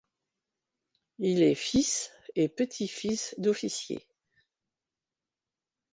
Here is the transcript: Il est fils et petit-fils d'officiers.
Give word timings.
Il 1.19 1.43
est 1.43 1.53
fils 1.53 2.09
et 2.35 2.49
petit-fils 2.49 3.35
d'officiers. 3.37 4.07